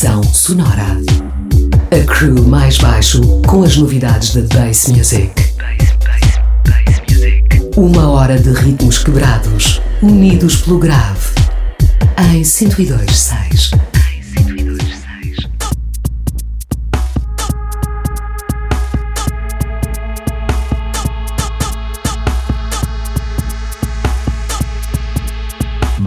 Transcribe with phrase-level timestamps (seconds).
[0.00, 0.96] Estação Sonora.
[1.90, 5.30] A crew mais baixo com as novidades da Bass Music.
[7.76, 11.34] Uma hora de ritmos quebrados, unidos pelo grave.
[12.32, 13.78] Em 102.6.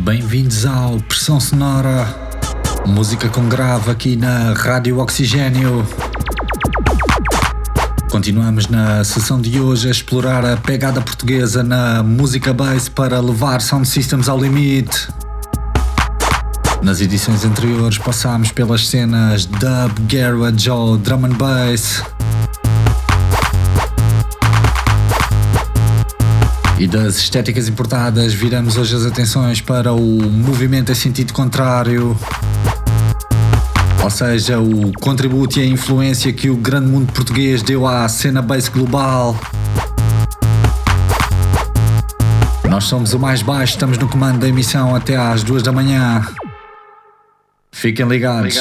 [0.03, 2.33] Bem-vindos ao Pressão Sonora,
[2.86, 5.86] música com grave aqui na Rádio Oxigênio.
[8.12, 13.62] Continuamos na sessão de hoje a explorar a pegada portuguesa na música bass para levar
[13.62, 15.08] sound systems ao limite.
[16.82, 22.04] Nas edições anteriores passámos pelas cenas dub, garage ou drum and bass.
[26.78, 32.18] E das estéticas importadas, viramos hoje as atenções para o movimento em sentido contrário.
[34.04, 38.42] Ou seja, o contributo e a influência que o grande mundo português deu à cena
[38.42, 39.34] bass global.
[42.70, 46.22] Nós somos o mais baixo, estamos no comando da emissão até às duas da manhã.
[47.72, 48.59] Fiquem ligados.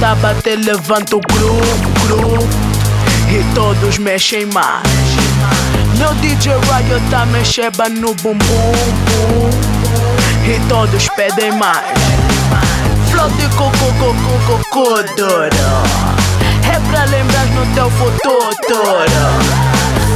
[0.00, 2.48] Tá bater, levanta o grupo, grupo
[3.28, 4.82] E todos mexem mais.
[5.96, 9.50] Meu DJ Riot tá mexendo no bumbum, bum
[10.44, 11.98] E todos pedem mais.
[13.10, 15.48] Flow de coco, coco, coco, duro
[16.62, 19.48] É pra lembrar no teu futuro.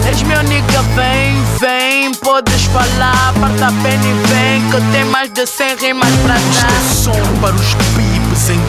[0.09, 5.31] És meu nigga, vem, vem, podes falar, aparta a pena e vem, que tem mais
[5.31, 6.95] de 100 rimas pra dar.
[6.95, 8.12] som para os pipes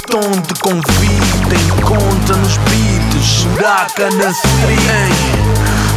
[0.03, 5.13] em tom de convite, encontra nos beats, buraca na street.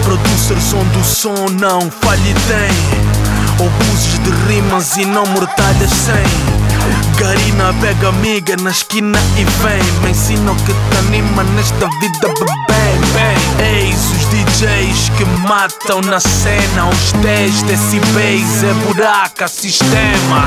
[0.05, 7.17] Producer som do som, não falhe tem, obusos de rimas e não mortalhas sem.
[7.19, 9.83] Garina pega amiga na esquina e vem.
[10.03, 12.29] Me ensina o que te anima nesta vida,
[12.69, 13.89] bem.
[13.89, 16.89] Eis os DJs que matam na cena.
[16.89, 20.45] Os 10 decibéis é buraca, sistema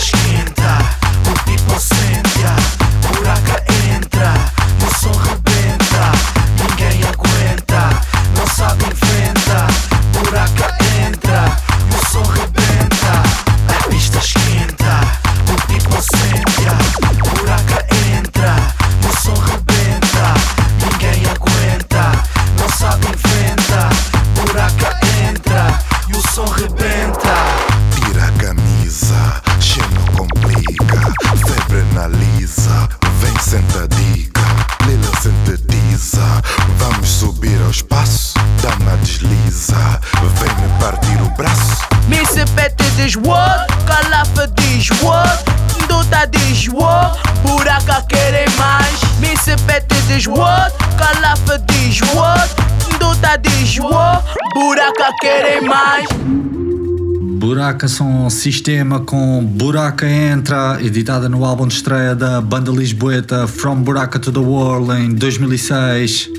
[0.00, 0.99] A
[54.90, 56.08] Buraca querem mais.
[57.38, 63.82] Buraca Som Sistema com Buraca Entra, editada no álbum de estreia da banda lisboeta From
[63.82, 66.30] Buraca to the World em 2006.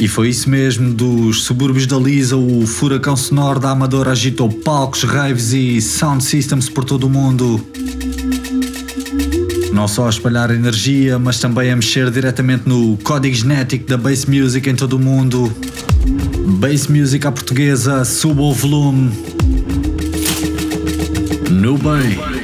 [0.00, 5.04] E foi isso mesmo, dos subúrbios da Lisa, o furacão sonoro da Amadora agitou palcos,
[5.04, 7.64] raves e sound systems por todo o mundo.
[9.72, 14.24] Não só a espalhar energia, mas também a mexer diretamente no código genético da bass
[14.24, 15.54] music em todo o mundo.
[16.46, 19.10] Bass Music à portuguesa, suba o volume.
[21.50, 22.35] No bem.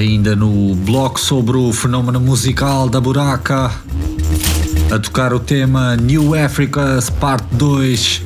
[0.00, 3.70] Ainda no bloco sobre o fenómeno musical da buraca,
[4.90, 8.22] a tocar o tema New Africa's Part 2,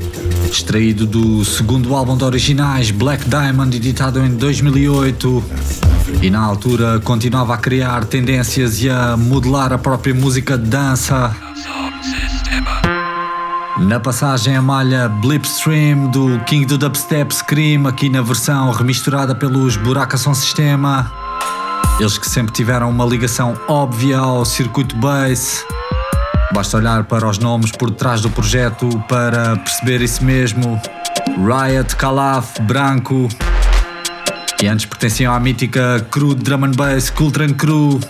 [0.48, 5.44] extraído do segundo álbum de originais Black Diamond, editado em 2008.
[6.22, 11.34] E na altura continuava a criar tendências e a modelar a própria música de dança.
[13.80, 19.76] Na passagem a malha Blipstream do King do Dubstep Scream, aqui na versão remisturada pelos
[19.76, 21.23] Buraca Som Sistema.
[21.98, 25.64] Eles que sempre tiveram uma ligação óbvia ao circuito bass.
[26.52, 30.80] Basta olhar para os nomes por trás do projeto para perceber isso mesmo.
[31.36, 33.28] Riot, Calaf, Branco.
[34.60, 38.00] E antes pertenciam à mítica Crew Drum and Bass, Cultran Crew.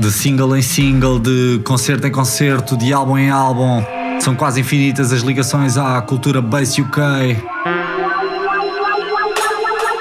[0.00, 3.84] De single em single, de concerto em concerto, de álbum em álbum.
[4.20, 7.36] São quase infinitas as ligações à cultura bass UK.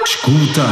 [0.06, 0.66] Escuta!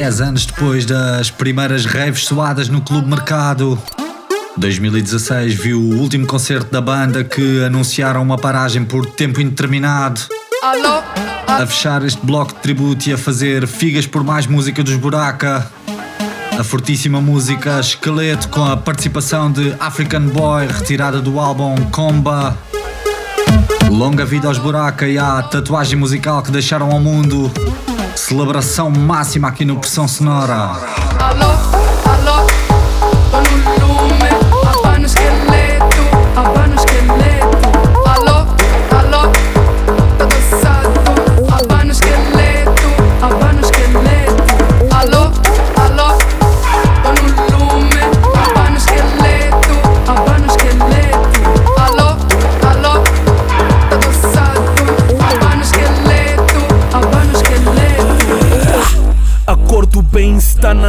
[0.00, 3.78] Anos depois das primeiras raves suadas no Clube Mercado.
[4.56, 10.22] 2016 viu o último concerto da banda que anunciaram uma paragem por tempo indeterminado.
[10.62, 11.02] Alô?
[11.46, 15.70] A fechar este bloco de tributo e a fazer figas por mais música dos Buraca.
[16.58, 22.56] A fortíssima música Esqueleto com a participação de African Boy retirada do álbum Comba.
[23.90, 27.52] Longa vida aos Buraca e à tatuagem musical que deixaram ao mundo.
[28.16, 30.76] Celebração máxima aqui no Pressão Sonora.
[31.18, 31.81] Alô?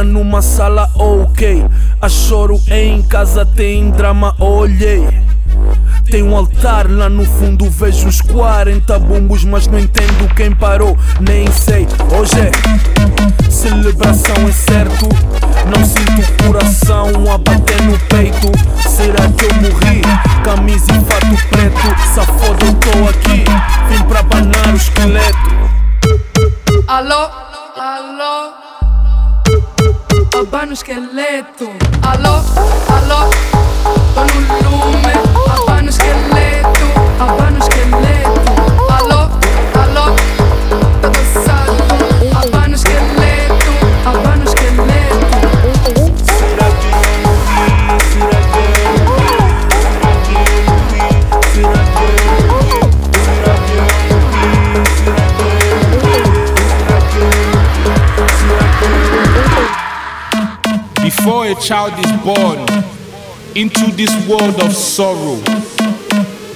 [0.02, 1.64] Numa sala, ok.
[2.00, 5.06] A choro em casa tem drama, olhei.
[6.10, 10.96] Tem um altar lá no fundo, vejo uns 40 bumbos, mas não entendo quem parou,
[11.20, 11.86] nem sei.
[12.12, 15.08] Hoje é celebração, é certo.
[15.66, 18.52] Não sinto coração a bater no peito.
[18.88, 20.02] Será que eu morri?
[20.44, 23.44] Camisa e fato preto, safoda, eu tô aqui.
[23.88, 25.50] Vim pra banar o esqueleto.
[26.86, 27.30] Alô,
[27.76, 28.64] alô
[30.40, 31.68] απάνω σκελέτο
[32.12, 32.44] Αλό,
[32.96, 33.28] αλό,
[34.14, 35.12] το λουλούμε,
[35.56, 36.86] απάνω σκελέτο,
[37.18, 37.43] απάνω
[61.64, 62.58] child is born
[63.56, 65.40] into this world of sorrow,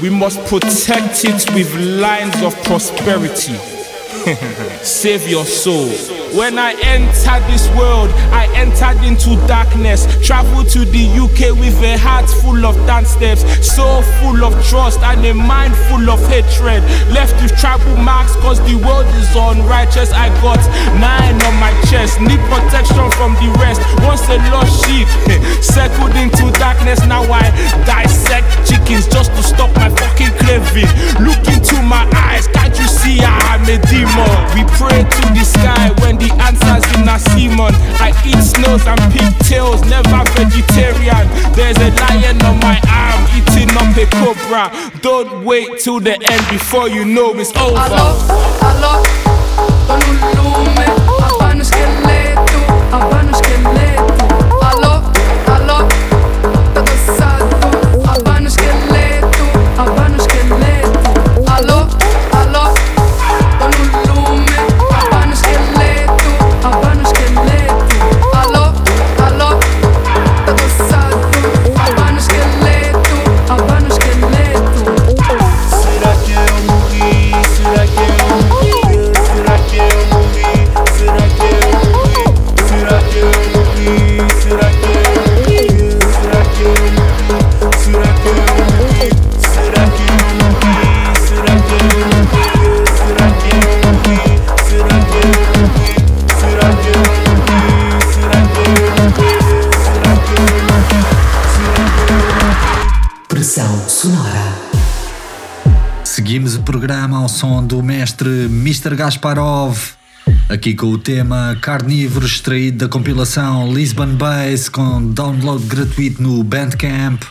[0.03, 3.55] we must protect it with lines of prosperity.
[4.85, 6.18] Save your soul.
[6.37, 10.05] When I entered this world, I entered into darkness.
[10.21, 15.01] Traveled to the UK with a heart full of dance steps, so full of trust
[15.01, 16.85] and a mind full of hatred.
[17.09, 20.13] Left with tribal marks, cause the world is unrighteous.
[20.13, 20.61] I got
[21.01, 23.81] nine on my chest, need protection from the rest.
[24.05, 25.09] Once a lost sheep,
[25.65, 27.49] circled into darkness, now I
[27.89, 30.93] dissect chickens just to stop my fucking craving.
[31.25, 34.29] Look into my eyes, can't you see I'm a demon?
[34.53, 37.75] We pray to the sky when the answer's in a seaman.
[38.03, 41.27] I eat snows and pigtails, never vegetarian.
[41.55, 44.71] There's a lion on my arm eating up a cobra.
[45.01, 47.79] Don't wait till the end before you know it's over.
[47.79, 48.19] Allo,
[48.61, 49.03] allo,
[49.87, 50.87] con un lume,
[51.25, 52.61] abbano scheletro,
[52.91, 53.88] abbano scheletro.
[106.69, 108.95] Programa ao som do mestre Mr.
[108.95, 109.75] Gasparov,
[110.51, 117.23] aqui com o tema Carnívoro extraído da compilação Lisbon Bass com download gratuito no Bandcamp.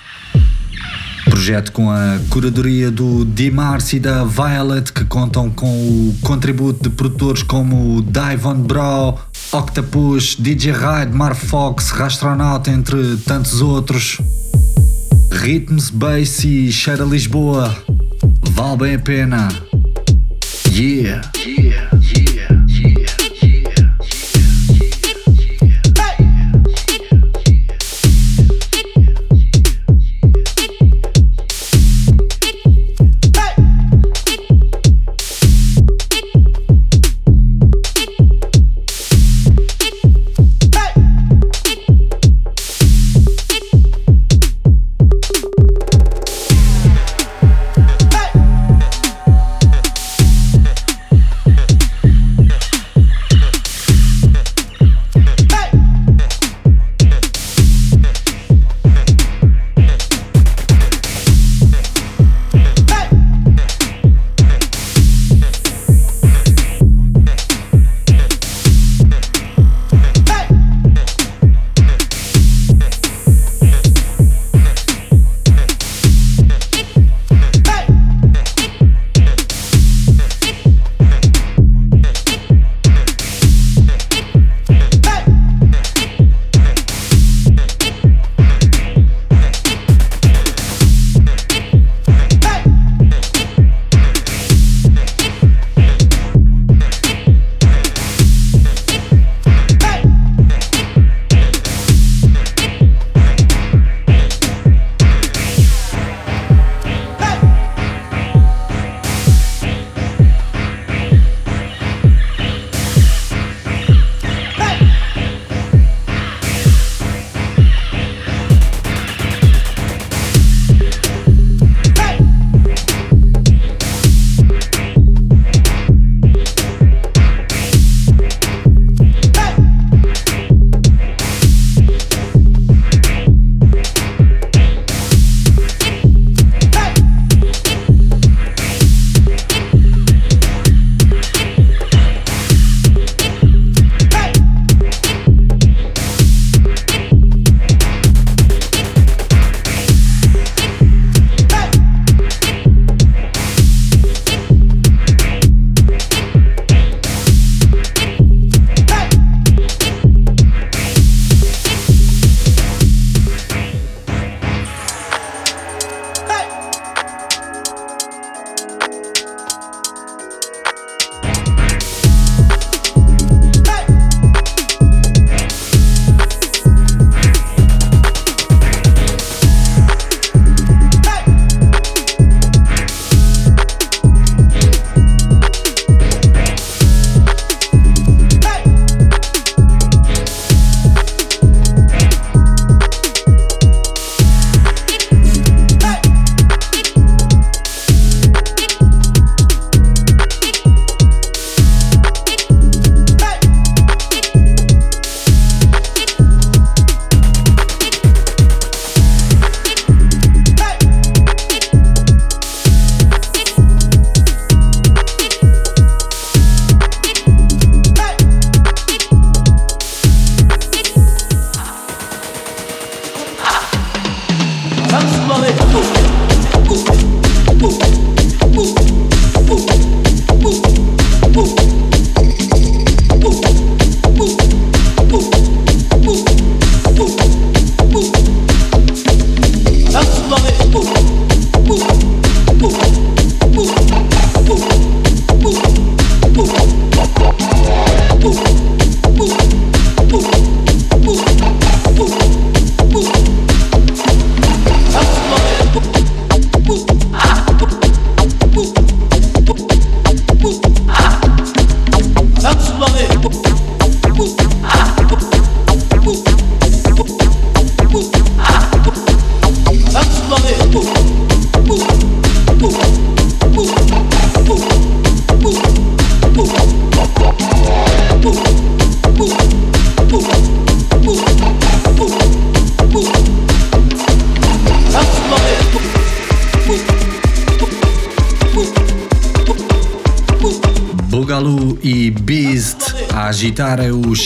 [1.25, 6.95] Projeto com a curadoria do Dimars e da Violet que contam com o contributo de
[6.95, 9.19] produtores como Divon Bro,
[9.51, 14.17] Octopus, DJ Ride, Mar Fox, Rastronauta, entre tantos outros.
[15.31, 17.96] Ritmos, bass e cheira Lisboa.
[18.51, 19.47] Vale bem a pena.
[20.71, 21.21] Yeah.
[21.45, 21.57] Yeah.
[21.57, 21.96] Yeah.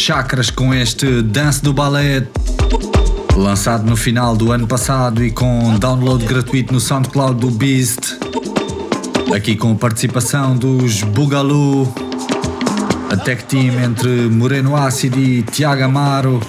[0.01, 2.27] Chakras com este Dance do Ballet,
[3.35, 8.17] lançado no final do ano passado e com download gratuito no SoundCloud do Beast.
[9.35, 11.93] Aqui com a participação dos Bugalu,
[13.11, 16.41] a tech team entre Moreno Ácido e Tiago Amaro.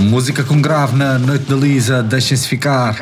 [0.00, 2.96] Música com grave na Noite da Lisa, deixem-se ficar.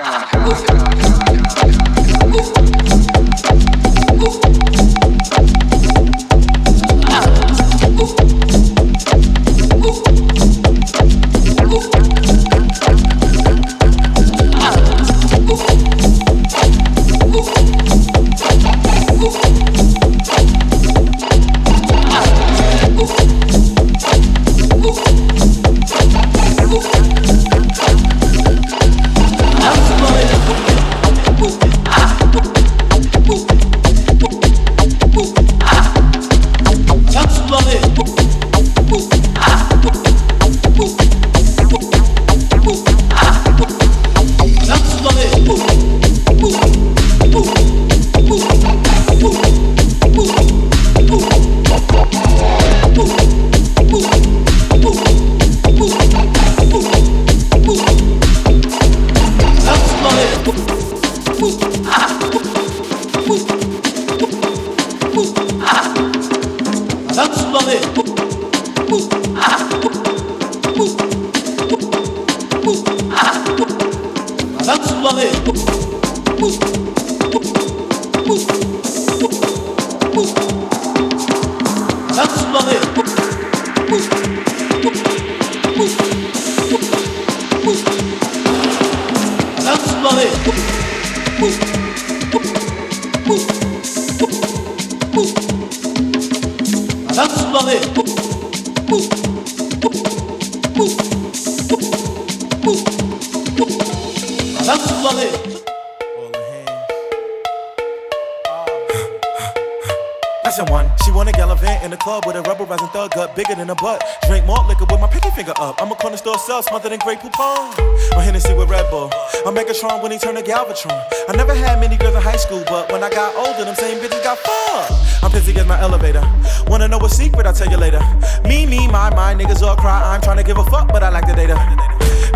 [113.59, 114.03] Smothered a butt.
[114.27, 115.81] Drink Or liquor with my pinky finger up.
[115.83, 117.75] I'ma corner store cell, smothered in great coupon.
[118.13, 119.11] We're hitting sea with Red Bull.
[119.45, 120.97] Or Megatron when he turned to Galvatron.
[121.29, 123.99] I never had many girls in high school, but when I got older, them same
[123.99, 125.25] bitches got fucked.
[125.25, 126.23] I'm pissy as my elevator.
[126.67, 127.47] Wanna know a secret?
[127.47, 128.01] I'll tell you later.
[128.45, 130.03] Me, me, my, my niggas all cry.
[130.15, 131.57] I'm trying to give a fuck, but I like the data.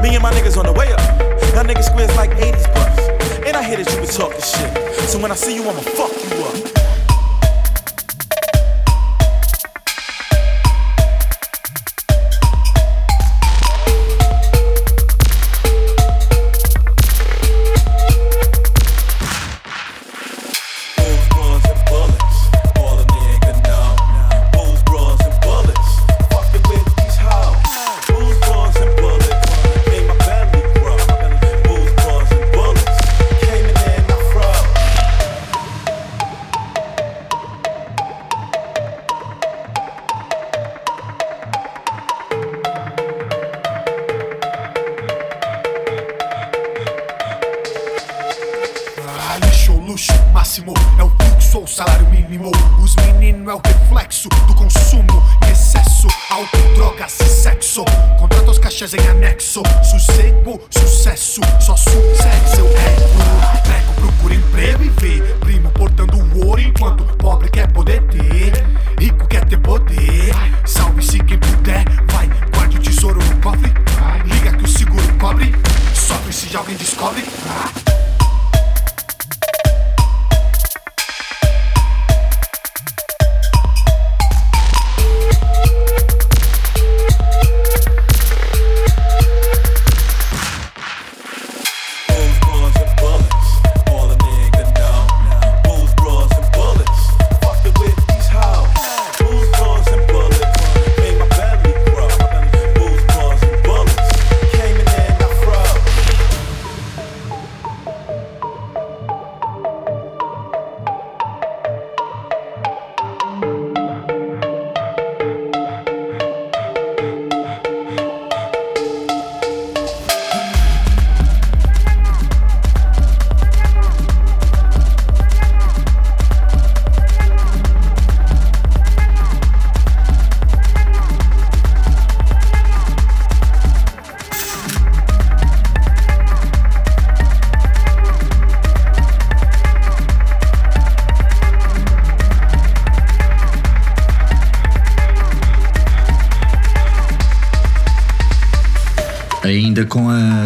[0.02, 1.00] Me and my niggas on the way up.
[1.54, 2.98] Y'all niggas squares like 80s bucks.
[3.46, 5.08] And I hear that you be talking shit.
[5.08, 6.63] So when I see you, I'ma fuck you up.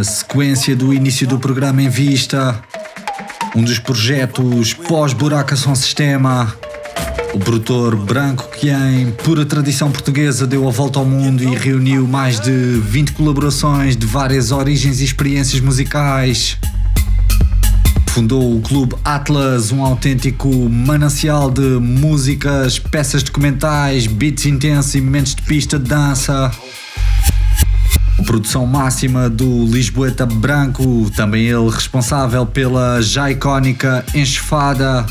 [0.03, 2.63] Sequência do início do programa em vista,
[3.55, 6.55] um dos projetos pós-buraca som sistema,
[7.35, 12.07] o produtor branco que em pura tradição portuguesa deu a volta ao mundo e reuniu
[12.07, 16.57] mais de 20 colaborações de várias origens e experiências musicais.
[18.09, 25.35] Fundou o Clube Atlas, um autêntico manancial de músicas, peças documentais, beats intensos e momentos
[25.35, 26.51] de pista de dança.
[28.39, 35.05] Produção máxima do Lisboeta Branco, também ele responsável pela já icónica Enchefada.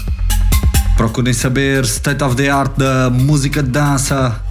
[0.95, 4.41] Procurem saber State of the Art da música de dança.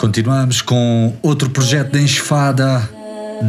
[0.00, 2.82] Continuamos com outro projeto de Enchefada.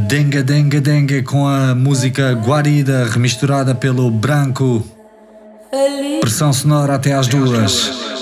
[0.07, 4.85] Denga Denga Denga com a música Guarida remisturada pelo Branco.
[6.21, 8.12] Pressão sonora até às duas.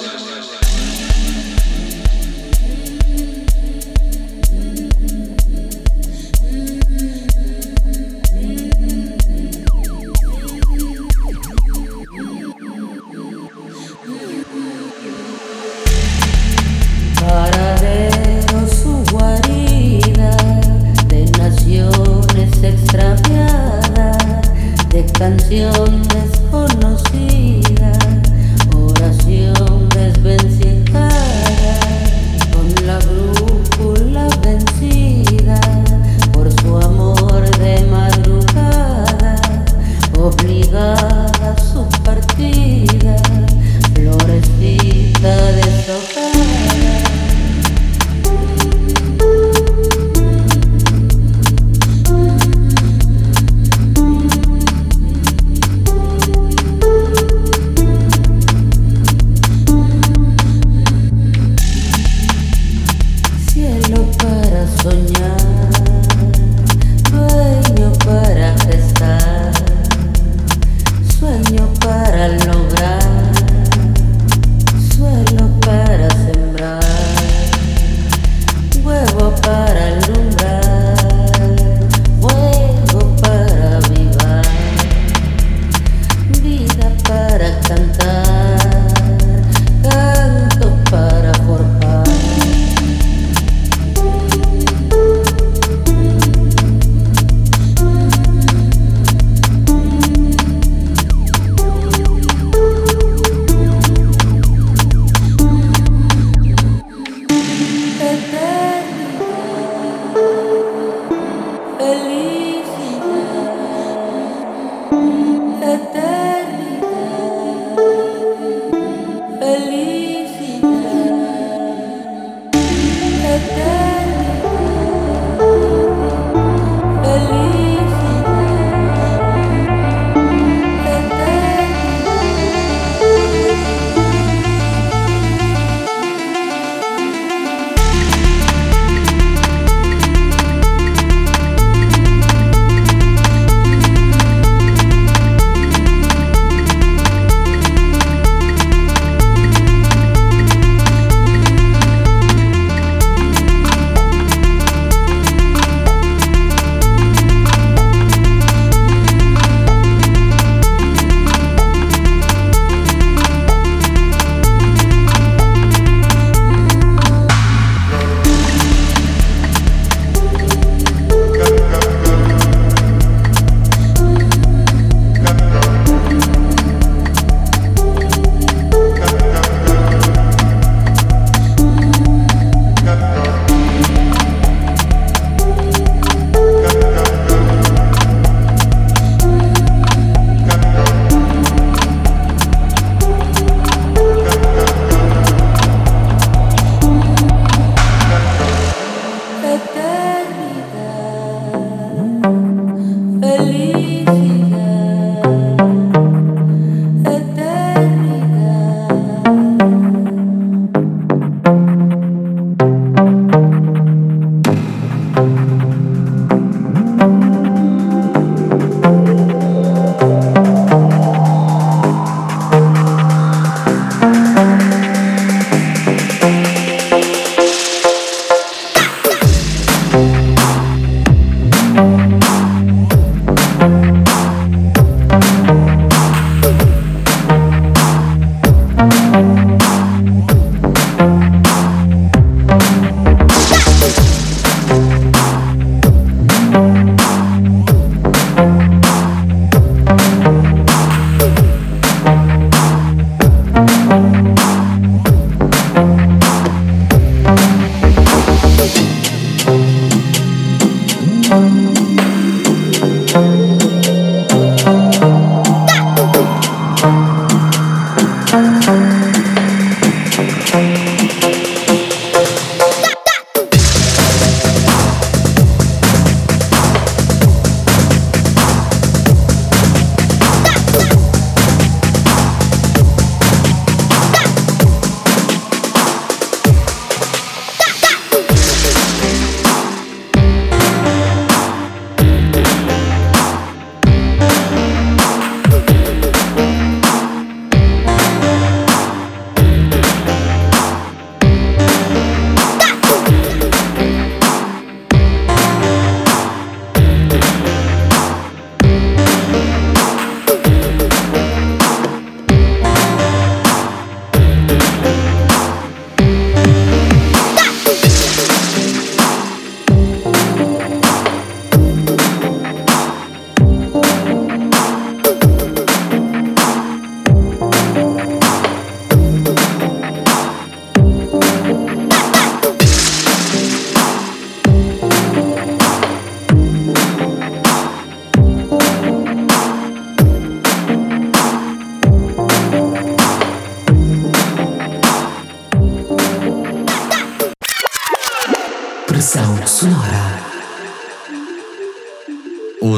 [111.81, 112.30] believe.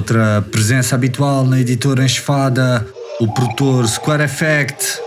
[0.03, 2.85] Outra presença habitual na editora Enxofada,
[3.21, 4.99] o produtor Square Effect,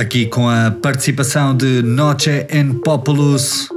[0.00, 3.68] aqui com a participação de Noche en Populus,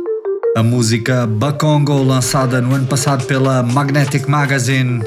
[0.57, 5.03] a música Bakongo lançada no ano passado pela Magnetic Magazine.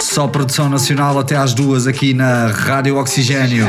[0.00, 3.66] Só produção nacional até às duas aqui na Rádio Oxigênio.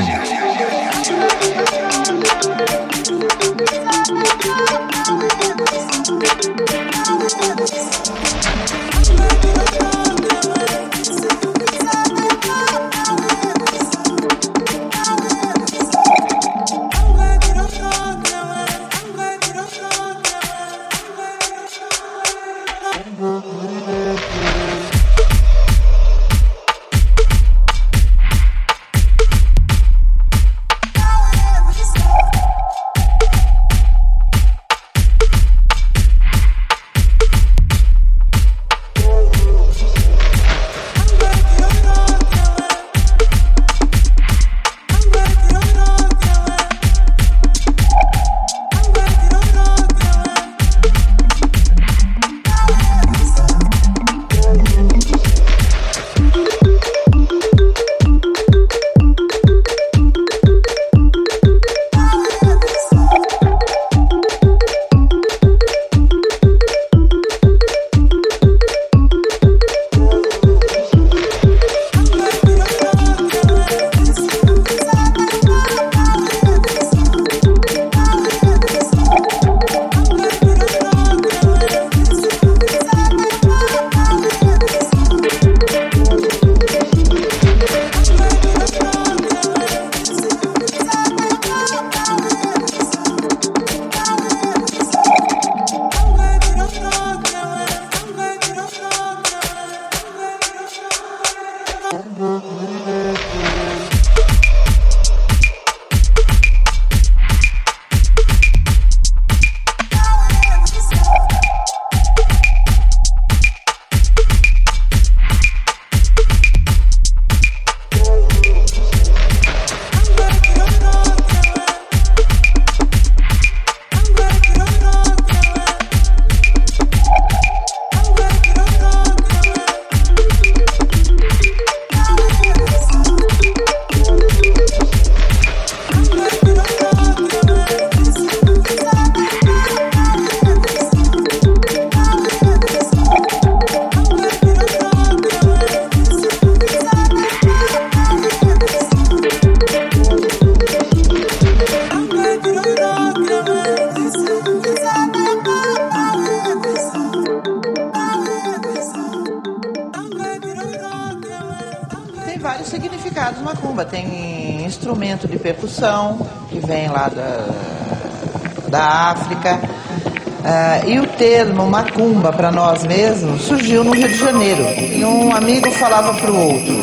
[171.70, 174.64] Macumba para nós mesmos surgiu no Rio de Janeiro.
[174.78, 176.74] E um amigo falava para o outro: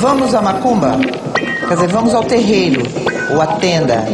[0.00, 0.96] Vamos à macumba?
[1.66, 2.82] Quer dizer, vamos ao terreiro
[3.30, 4.06] ou à tenda.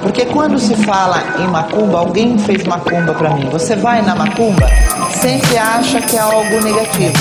[0.00, 3.48] Porque quando se fala em macumba, alguém fez macumba para mim.
[3.50, 4.66] Você vai na macumba,
[5.12, 7.14] sempre acha que é algo negativo.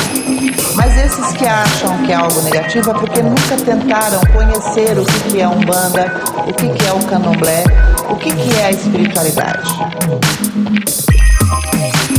[0.75, 5.39] Mas esses que acham que é algo negativo é porque nunca tentaram conhecer o que
[5.39, 7.63] é Umbanda, o que é o Candomblé,
[8.09, 8.29] o que
[8.59, 9.69] é a espiritualidade.
[11.83, 12.12] Yeah.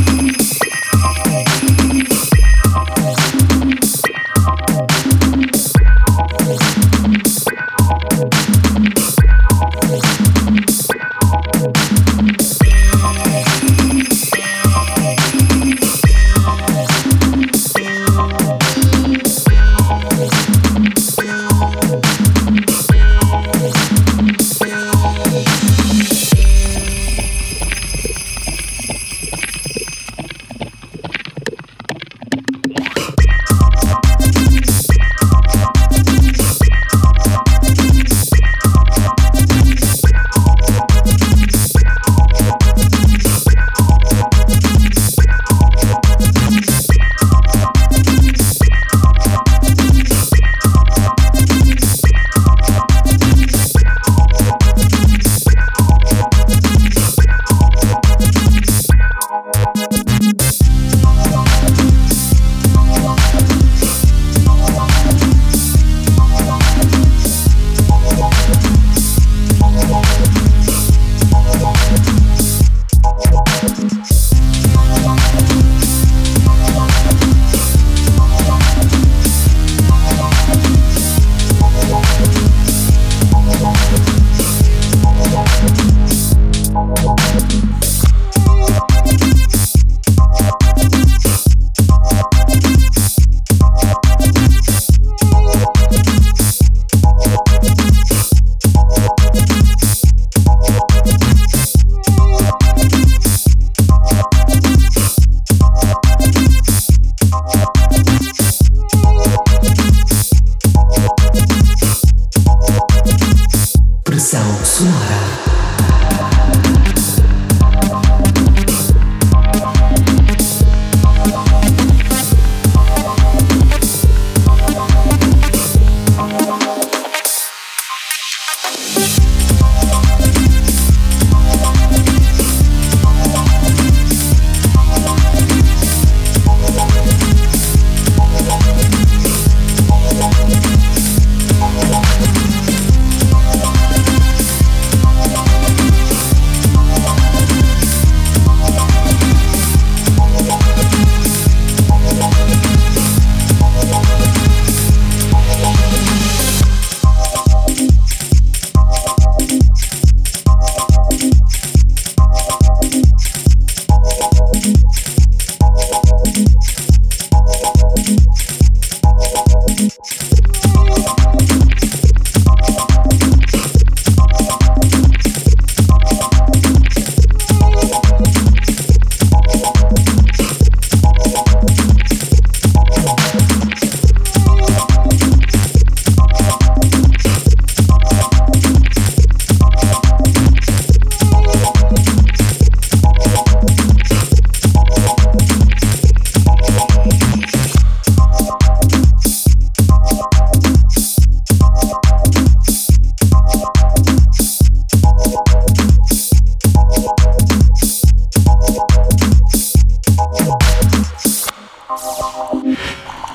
[212.36, 213.33] ありがとう。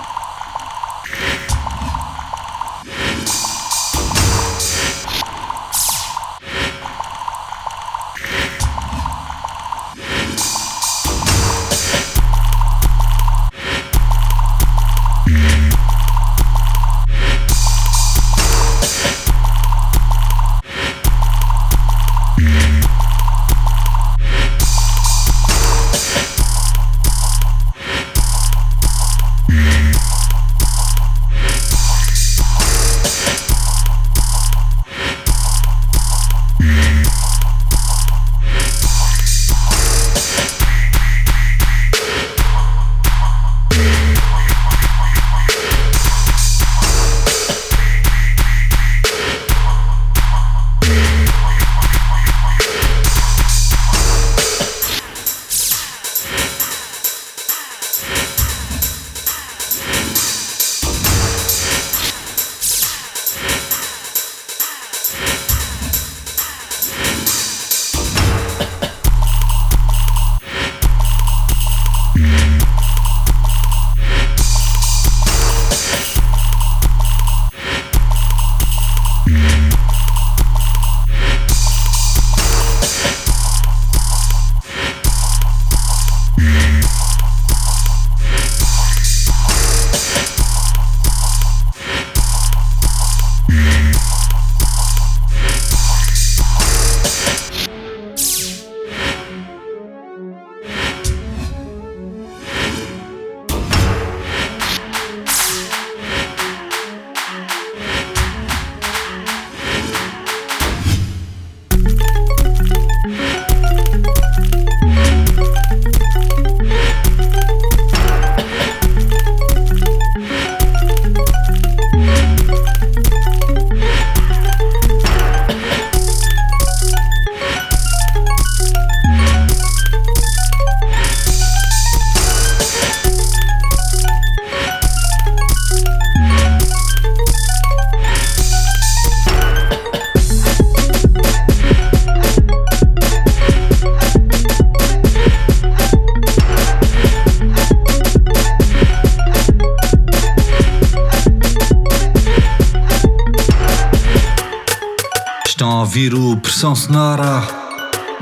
[156.60, 157.47] Ouvir o Pressão Sonora,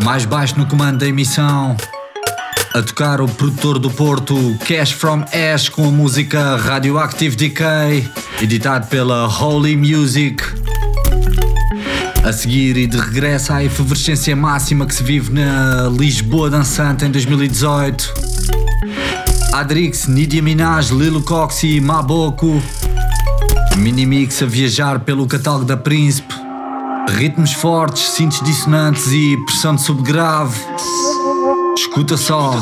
[0.03, 1.75] mais baixo no comando da emissão.
[2.73, 4.35] A tocar o produtor do Porto,
[4.67, 8.07] Cash from Ash, com a música Radioactive Decay,
[8.41, 10.43] editado pela Holy Music.
[12.23, 17.11] A seguir e de regresso à efervescência máxima que se vive na Lisboa Dançante em
[17.11, 18.13] 2018.
[19.53, 22.61] Adrix, Nidia Minaj, Lilo Cox e Maboko.
[23.77, 26.36] Minimix a viajar pelo catálogo da Príncipe.
[27.07, 30.59] Ritmos fortes, cintos dissonantes e pressão de subgrave.
[31.75, 32.53] Escuta só.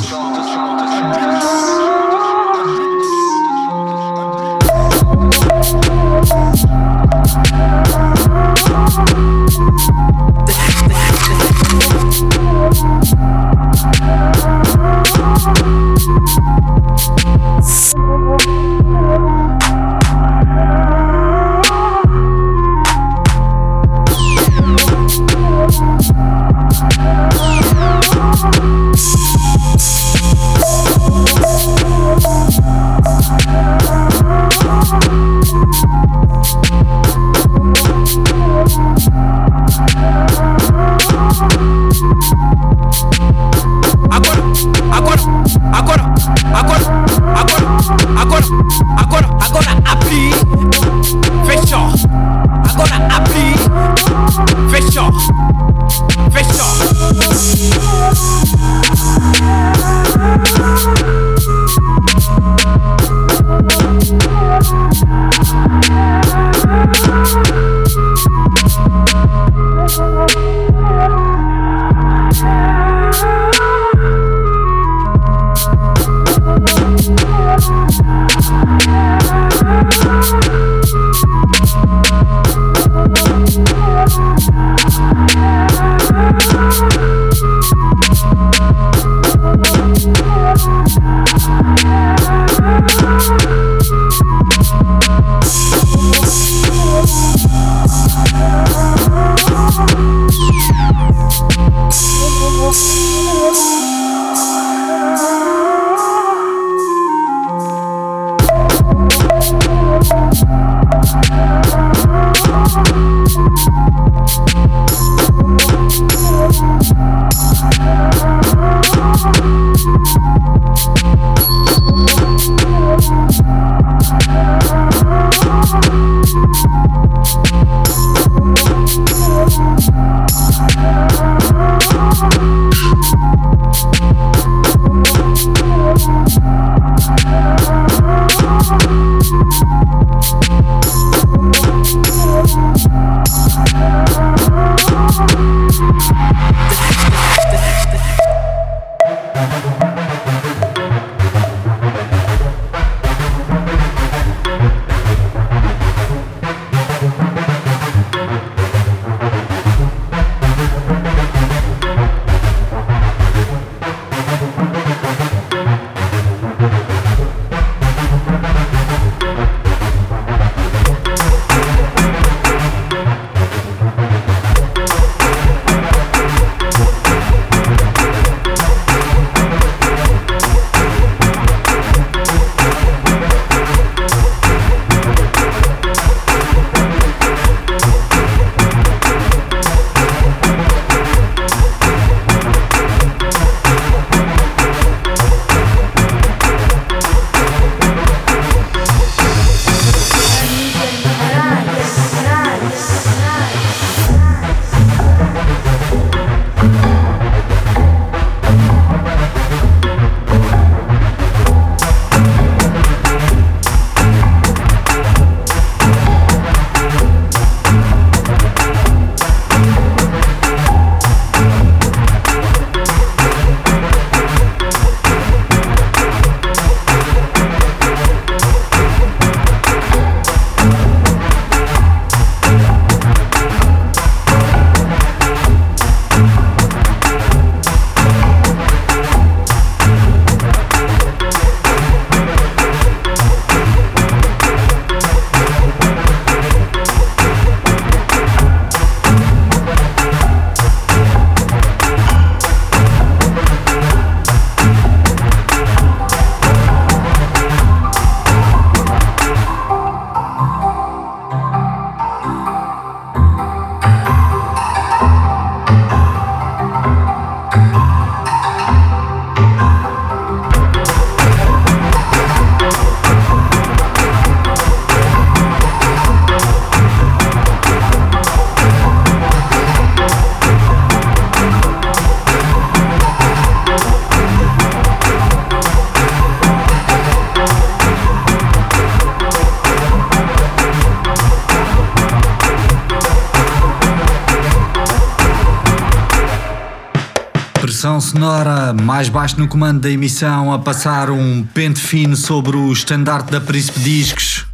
[298.15, 303.29] Sonora mais baixo no comando da emissão a passar um pente fino sobre o estandarte
[303.29, 304.45] da Príncipe Discos.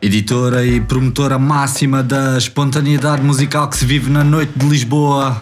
[0.00, 5.38] Editora e promotora máxima da espontaneidade musical que se vive na noite de Lisboa.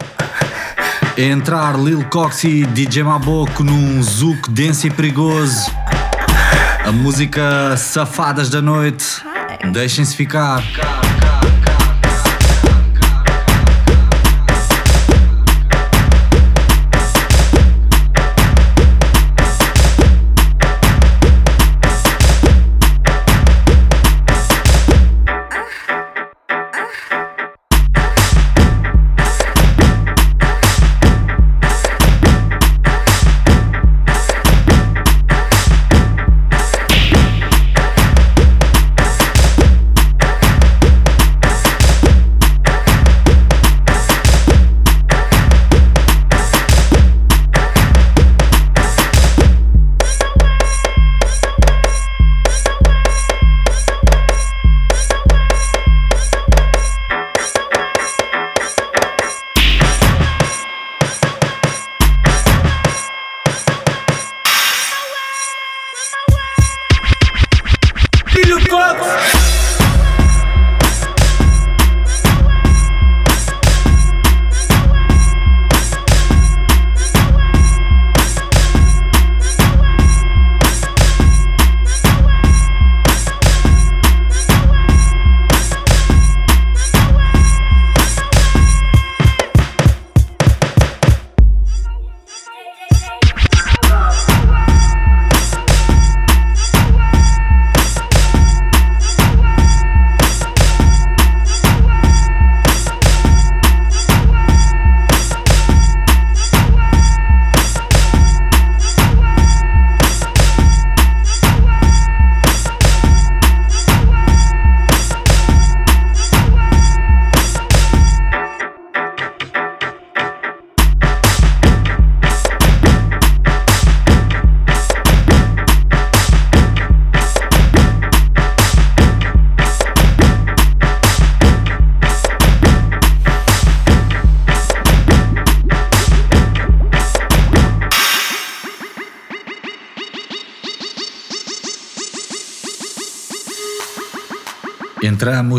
[1.17, 5.71] Entrar Lil Cox e DJ Maboco num zuco denso e perigoso.
[6.85, 9.23] A música Safadas da Noite.
[9.73, 10.61] Deixem-se ficar.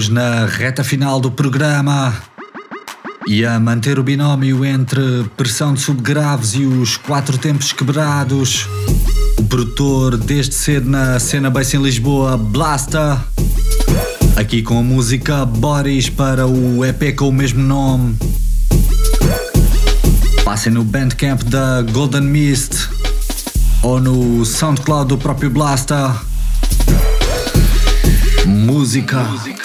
[0.05, 2.13] Entramos na reta final do programa
[3.27, 5.01] e a manter o binómio entre
[5.35, 8.67] pressão de subgraves e os quatro tempos quebrados.
[9.37, 13.23] O produtor desde cedo na cena base em Lisboa, Blasta.
[14.35, 18.17] Aqui com a música Boris para o EP com o mesmo nome.
[20.43, 22.89] Passem no Bandcamp da Golden Mist
[23.81, 26.15] ou no SoundCloud do próprio Blasta
[28.45, 29.23] música.
[29.23, 29.64] música.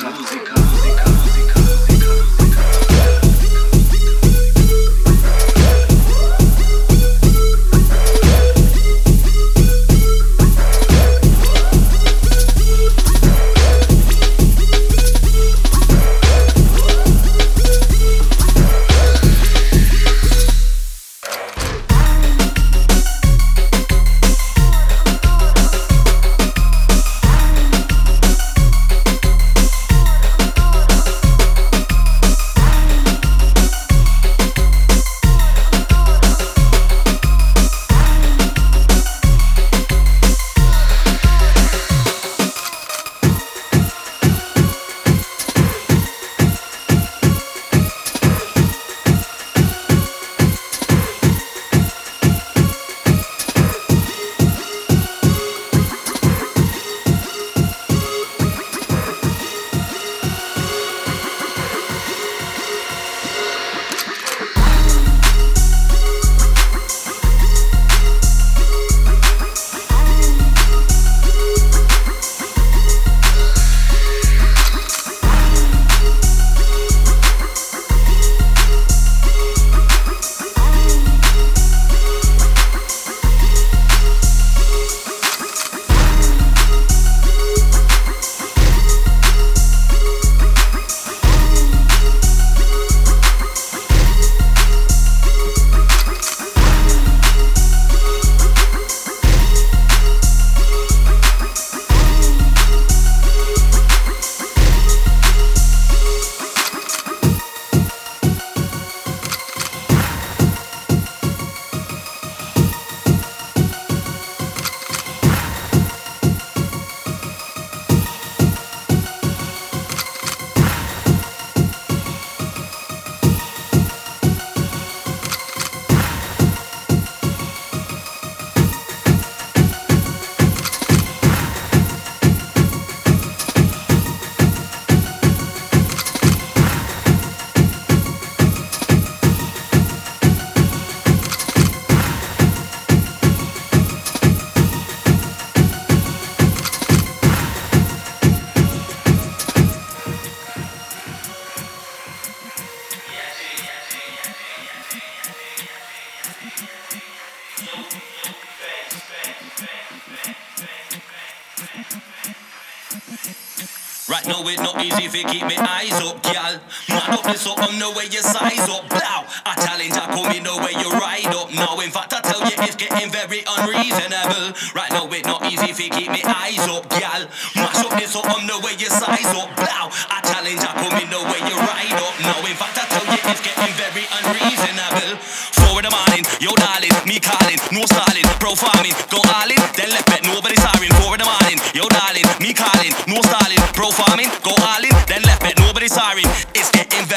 [165.10, 166.54] If you keep me eyes up, gal.
[166.88, 168.86] Mad up this up on the way you size up.
[168.86, 169.20] Blow.
[169.42, 171.50] I challenge I come in the way you ride up.
[171.50, 174.54] Now in fact I tell you it's getting very unreasonable.
[174.70, 177.26] Right now it's not easy if you keep me eyes up, gal.
[177.58, 179.50] Mash up this up on the way you size up.
[179.58, 179.90] Blow.
[180.14, 182.14] I challenge I come in the way you ride up.
[182.22, 185.18] Now in fact I tell you it's getting very unreasonable.
[185.58, 189.58] Four in the morning, yo darling, me calling, no stalling, pro farming, go all in,
[189.74, 190.90] then left it, nobody siren.
[191.02, 194.54] Four in the morning, yo darling, me calling, no stalling, pro farming, go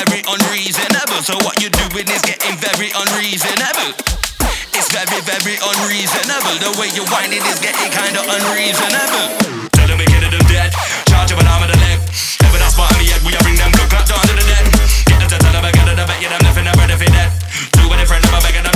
[0.09, 1.21] very unreasonable.
[1.23, 3.93] So what you're doing is getting very unreasonable.
[4.73, 6.55] It's very, very unreasonable.
[6.59, 9.27] The way you whine is getting kinda unreasonable.
[9.71, 10.73] Tell them get them dead.
[11.07, 11.99] Charge of an arm of the leg.
[12.41, 13.21] Never that's of me yet.
[13.23, 14.65] We bring them look up down to the dead.
[15.07, 16.73] Get them to tell them I got it, I bet you them left in the
[16.73, 17.29] bread if they dead.
[17.77, 18.72] Two with a friend of a begging them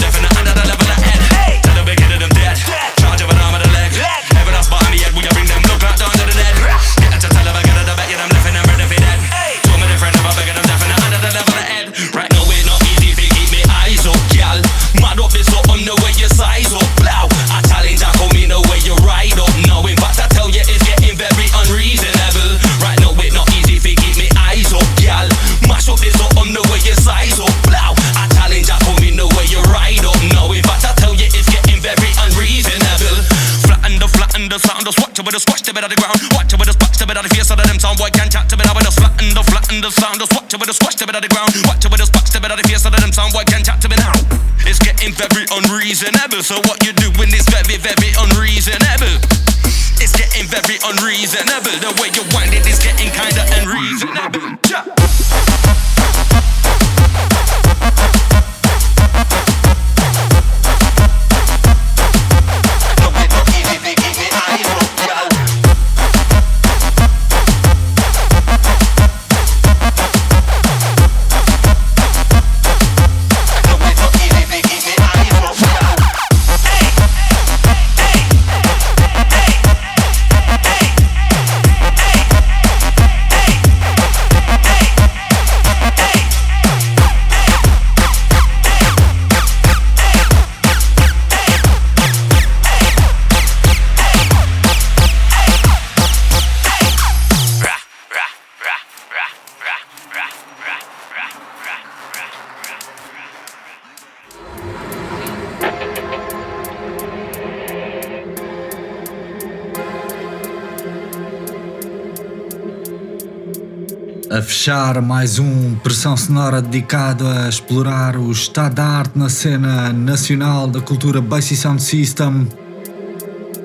[114.68, 120.68] fechar mais um Pressão Sonora dedicado a explorar o estado da arte na cena nacional
[120.68, 122.50] da cultura Bass Sound System.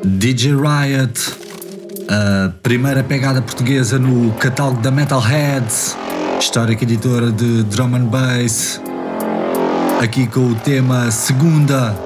[0.04, 1.34] DJ Riot,
[2.08, 5.96] a primeira pegada portuguesa no catálogo da Metalheads,
[6.38, 8.80] histórica editora de Drum and Bass.
[10.00, 11.96] Aqui com o tema Segunda,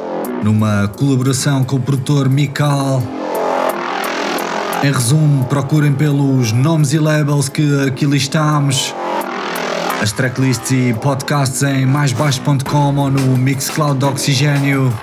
[0.43, 3.03] numa colaboração com o produtor Mikal.
[4.87, 8.95] Em resumo, procurem pelos nomes e labels que aqui listamos.
[10.01, 14.95] As tracklists e podcasts em maisbaixo.com ou no Mixcloud de Oxigênio.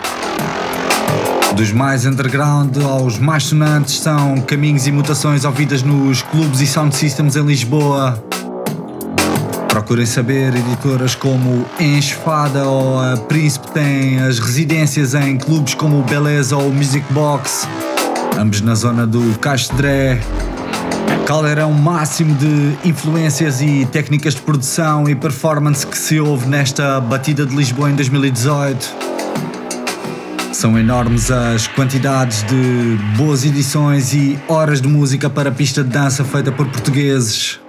[1.58, 6.96] Dos mais underground aos mais sonantes são caminhos e mutações ouvidas nos clubes e sound
[6.96, 8.24] systems em Lisboa.
[9.68, 16.04] Procurem saber, editoras como Enchefada ou a Príncipe têm as residências em clubes como o
[16.04, 17.68] Beleza ou o Music Box
[18.38, 20.20] ambos na zona do Castro Dré.
[21.26, 27.46] Caldeirão máximo de influências e técnicas de produção e performance que se houve nesta batida
[27.46, 28.94] de Lisboa em 2018.
[30.52, 36.24] São enormes as quantidades de boas edições e horas de música para pista de dança
[36.24, 37.63] feita por portugueses.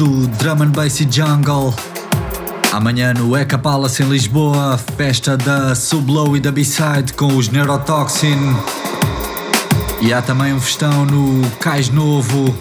[0.00, 1.74] Do Drum and Bass e Jungle,
[2.72, 8.38] amanhã no Eca Palace em Lisboa, festa da Sublow e da B-Side com os Neurotoxin.
[10.00, 12.56] E há também um festão no Cais Novo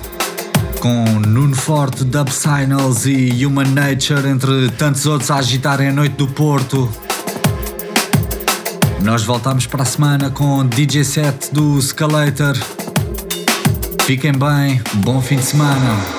[0.82, 6.16] com Nuno Forte, Dub Signals e Human Nature, entre tantos outros a agitarem a noite
[6.16, 6.90] do Porto.
[9.02, 12.58] Nós voltamos para a semana com DJ set do Scalator.
[14.02, 16.19] Fiquem bem, bom fim de semana.